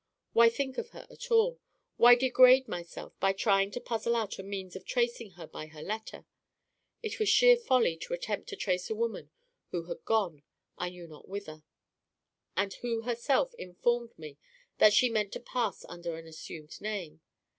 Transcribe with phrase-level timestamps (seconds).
[0.33, 1.59] Why think of her at all?
[1.97, 5.83] Why degrade myself by trying to puzzle out a means of tracing her in her
[5.83, 6.25] letter?
[7.03, 9.29] It was sheer folly to attempt to trace a woman
[9.69, 10.41] who had gone
[10.75, 11.61] I knew not whither,
[12.57, 14.39] and who herself informed me
[14.79, 17.21] that she meant to pass under an assumed name.